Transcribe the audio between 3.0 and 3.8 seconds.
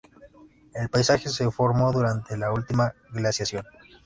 glaciación.